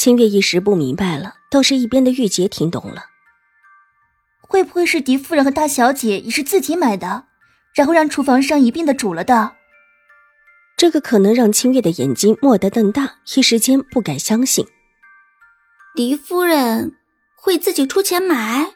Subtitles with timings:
[0.00, 3.04] 清月一时不明白了，倒是一边的玉洁听懂了。
[4.40, 7.26] 会不会是狄夫人和大小姐也是自己买的，
[7.74, 9.56] 然后让厨房上一并的煮了的？
[10.78, 14.66] 这个可能让清月的眼睛蓦地瞪大，一时间不敢相信。
[15.94, 16.96] 狄夫人
[17.36, 18.72] 会自己出钱买？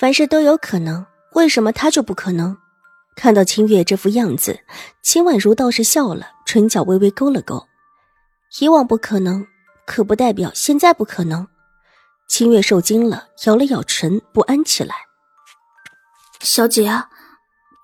[0.00, 1.04] 凡事都有可能，
[1.34, 2.56] 为什么她就不可能？
[3.16, 4.60] 看到清月这副样子，
[5.02, 7.68] 秦婉如倒是笑了，唇角微微勾了勾。
[8.58, 9.46] 以往不可能。
[9.86, 11.46] 可不代表现在不可能。
[12.26, 14.94] 清月受惊了，咬了咬唇，不安起来。
[16.40, 16.90] 小姐，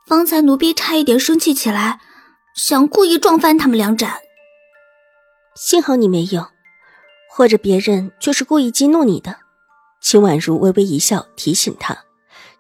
[0.07, 2.01] 方才奴婢差一点生气起来，
[2.57, 4.19] 想故意撞翻他们两盏。
[5.55, 6.49] 幸好你没有，
[7.31, 9.39] 或者别人就是故意激怒你的。
[10.01, 12.05] 秦婉如微微一笑，提醒他，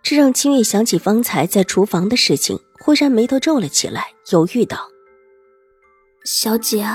[0.02, 4.88] 这让清月想起方才在厨房的事情，忽然眉头皱了起来，犹豫道
[6.25, 6.86] ：“小姐。”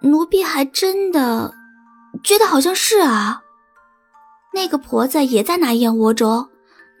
[0.00, 1.54] 奴婢还真的
[2.22, 3.42] 觉得好像是啊，
[4.52, 6.48] 那个婆子也在拿燕窝粥，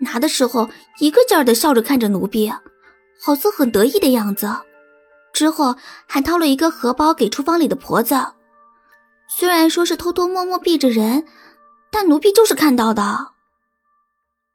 [0.00, 2.52] 拿的时候一个劲儿的笑着看着奴婢，
[3.20, 4.48] 好似很得意的样子。
[5.32, 8.16] 之后还掏了一个荷包给厨房里的婆子，
[9.28, 11.26] 虽然说是偷偷摸摸避着人，
[11.90, 13.32] 但奴婢就是看到的。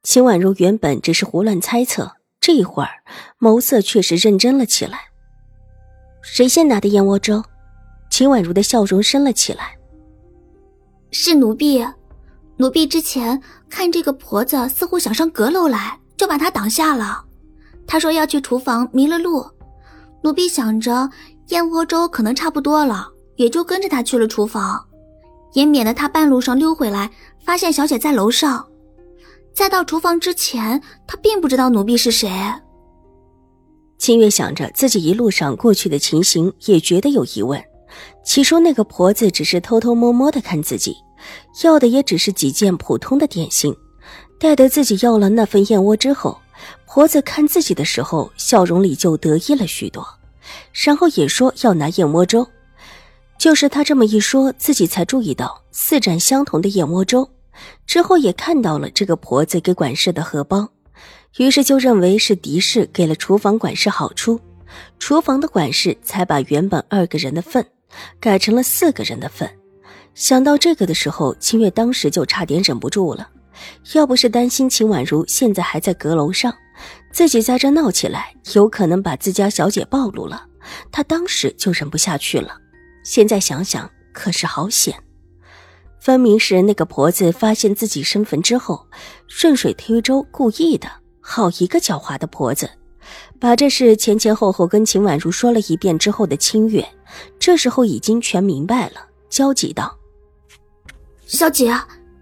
[0.04, 2.90] 秦婉如原本只是胡乱猜测，这一会儿
[3.40, 5.12] 眸色确实认真了起来。
[6.24, 7.44] 谁先拿的燕窝粥？
[8.12, 9.76] 秦婉如的笑容升了起来。
[11.10, 11.84] 是奴婢，
[12.58, 17.26] 奴婢之前看这个婆子似乎想上阁楼来，就把她挡下了。
[17.88, 19.44] 她说要去厨房，迷了路。
[20.24, 21.10] 奴婢想着
[21.48, 24.86] 燕窝粥可能差不多了，也就跟着她去了厨房，
[25.54, 27.10] 也免得她半路上溜回来，
[27.44, 28.68] 发现小姐在楼上。
[29.54, 32.30] 在到厨房之前，她并不知道奴婢是谁。
[33.98, 37.62] 清月想着自己一路上过去的情形，也觉得有疑问。
[38.24, 40.96] 起初那个婆子只是偷偷摸摸的看自己，
[41.64, 43.76] 要的也只是几件普通的点心。
[44.40, 46.40] 待得自己要了那份燕窝之后，
[46.88, 50.06] 婆子看自己的时候，笑容里就得意了许多，
[50.86, 52.48] 然后也说要拿燕窝粥。
[53.38, 57.30] 就是他这么一说，自己才注意到四盏相同的燕窝粥。
[57.86, 60.68] 之后也看到了这个婆子给管事的荷包，
[61.38, 64.40] 于是就认为是狄氏给了厨房管事好处。
[64.98, 67.66] 厨房的管事才把原本二个人的份
[68.20, 69.50] 改成了四个人的份。
[70.14, 73.30] 想到这个的时候，秦月当时就差点忍不住了。
[73.94, 76.54] 要不是担心秦婉如现在还在阁楼上，
[77.12, 80.46] 自己在这闹起来，有可能把自家小姐暴露了，
[80.92, 82.58] 她当时就忍不下去了。
[83.04, 84.96] 现在想想，可是好险！
[86.00, 88.88] 分明是那个婆子发现自己身份之后，
[89.28, 90.90] 顺水推舟，故意的。
[91.20, 92.68] 好一个狡猾的婆子！
[93.40, 96.88] 把这事前前后后跟秦婉如说了一遍之后的清月，
[97.40, 98.96] 这时候已经全明白了，
[99.30, 99.98] 焦急道
[101.28, 101.74] ：“小姐，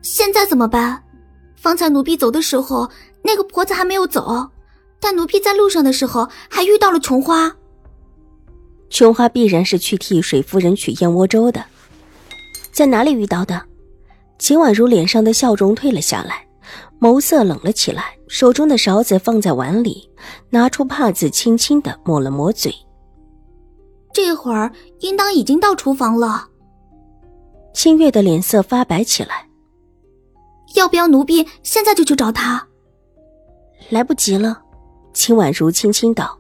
[0.02, 1.04] 现在怎么办？
[1.56, 2.90] 方才奴婢走的时候，
[3.22, 4.50] 那个婆子还没有走，
[5.00, 7.54] 但奴婢在路上的时候还遇到了琼花。
[8.90, 11.64] 琼花必然是去替水夫人取燕窝粥的，
[12.72, 13.62] 在哪里遇到的？”
[14.40, 16.48] 秦婉如脸上的笑容退了下来。
[17.00, 20.10] 眸色冷了起来，手中的勺子放在碗里，
[20.50, 22.74] 拿出帕子，轻轻的抹了抹嘴。
[24.14, 26.48] 这会儿应当已经到厨房了。
[27.74, 29.48] 清月的脸色发白起来。
[30.76, 32.68] 要不要奴婢现在就去找他？
[33.90, 34.62] 来不及了。
[35.14, 36.38] 秦婉如轻轻道，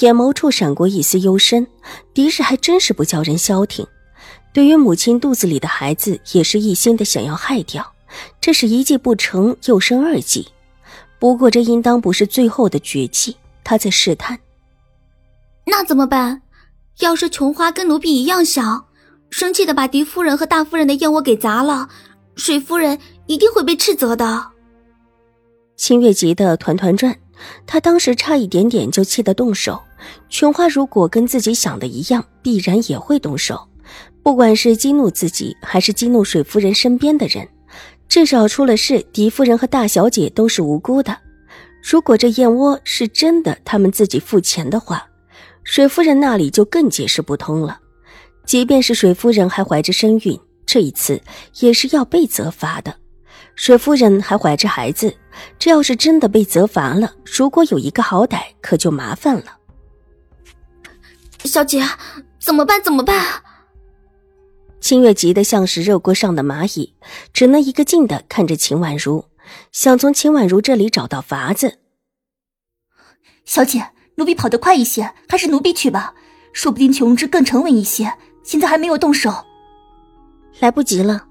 [0.00, 1.66] 眼眸处闪过一丝幽深。
[2.14, 3.86] 狄氏还真是不叫人消停，
[4.52, 7.84] 对于母亲肚子里的孩子，也是一心的想要害掉。
[8.40, 10.48] 这是一计不成又生二计，
[11.18, 13.36] 不过这应当不是最后的绝技。
[13.64, 14.38] 他在试探，
[15.66, 16.40] 那怎么办？
[17.00, 18.86] 要是琼花跟奴婢一样小，
[19.28, 21.86] 生气的把狄夫人和大夫人的燕窝给砸了，
[22.34, 24.52] 水夫人一定会被斥责的。
[25.76, 27.14] 清月急得团团转，
[27.66, 29.78] 她当时差一点点就气得动手。
[30.30, 33.68] 琼花如果跟自己想的一样，必然也会动手，
[34.22, 37.46] 不管是激怒自己，还是激怒水夫人身边的人。
[38.08, 41.16] 至少出了事，狄夫人和大小姐都是无辜的。
[41.82, 45.06] 如果这燕窝是真的，他们自己付钱的话，
[45.62, 47.78] 水夫人那里就更解释不通了。
[48.46, 51.20] 即便是水夫人还怀着身孕，这一次
[51.60, 52.94] 也是要被责罚的。
[53.54, 55.14] 水夫人还怀着孩子，
[55.58, 59.58] 这要是真的被责罚了，如果有一个好歹，可就麻烦了。
[61.44, 61.82] 小姐，
[62.40, 62.82] 怎么办？
[62.82, 63.42] 怎么办？
[64.80, 66.94] 清月急得像是热锅上的蚂蚁，
[67.32, 69.24] 只能一个劲的看着秦婉如，
[69.72, 71.78] 想从秦婉如这里找到法子。
[73.44, 76.14] 小姐，奴婢跑得快一些，还是奴婢去吧。
[76.52, 78.12] 说不定琼枝更沉稳一些。
[78.42, 79.44] 现在还没有动手，
[80.60, 81.26] 来不及了。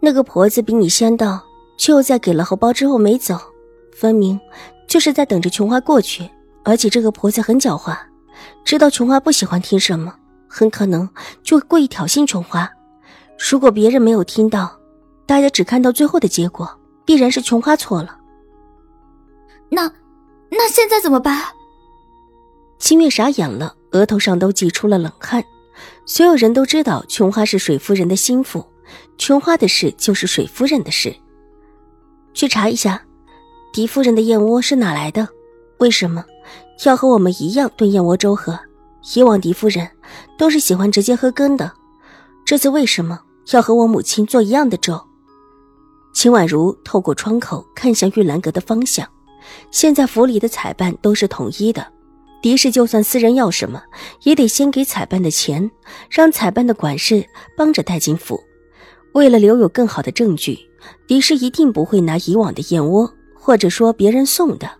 [0.00, 1.44] 那个婆子比你先到，
[1.78, 3.38] 却又在给了荷包之后没走，
[3.94, 4.40] 分明
[4.88, 6.28] 就是在等着琼花过去。
[6.64, 7.96] 而且这个婆子很狡猾，
[8.64, 10.16] 知道琼花不喜欢听什么。
[10.48, 11.08] 很可能
[11.42, 12.70] 就会故意挑衅琼花。
[13.50, 14.78] 如果别人没有听到，
[15.26, 16.68] 大家只看到最后的结果，
[17.04, 18.18] 必然是琼花错了。
[19.70, 19.90] 那，
[20.50, 21.42] 那现在怎么办？
[22.78, 25.42] 清月傻眼了，额头上都挤出了冷汗。
[26.06, 28.64] 所有人都知道琼花是水夫人的心腹，
[29.18, 31.14] 琼花的事就是水夫人的事。
[32.32, 33.02] 去查一下，
[33.72, 35.26] 狄夫人的燕窝是哪来的？
[35.78, 36.24] 为什么
[36.84, 38.58] 要和我们一样炖燕窝粥喝？
[39.14, 39.88] 以往狄夫人
[40.38, 41.70] 都是喜欢直接喝羹的，
[42.44, 43.20] 这次为什么
[43.52, 45.00] 要和我母亲做一样的粥？
[46.14, 49.06] 秦婉如透过窗口看向玉兰阁的方向，
[49.70, 51.86] 现在府里的采办都是统一的，
[52.40, 53.82] 狄氏就算私人要什么，
[54.22, 55.70] 也得先给采办的钱，
[56.08, 57.26] 让采办的管事
[57.56, 58.40] 帮着带进府。
[59.12, 60.58] 为了留有更好的证据，
[61.06, 64.70] 狄氏一定不会拿以往的燕窝，或者说别人送的，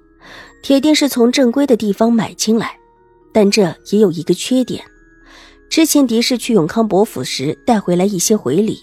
[0.62, 2.78] 铁定是从正规的地方买进来。
[3.34, 4.84] 但这也有一个缺点，
[5.68, 8.78] 之前狄氏去永康伯府时带回来一些回礼，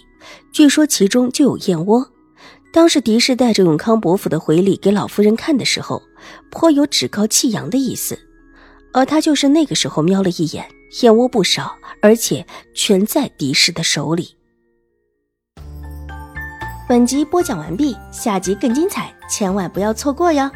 [0.52, 2.06] 据说其中就有燕窝。
[2.70, 6.02] 当时狄氏带着永康伯府的回礼给老夫人看的时候，
[6.50, 8.18] 颇有趾高气扬的意思，
[8.92, 10.68] 而他就是那个时候瞄了一眼，
[11.00, 14.36] 燕窝不少，而且全在狄氏的手里。
[16.86, 20.50] 本集播讲完毕，下集更精彩，千万不要错过哟。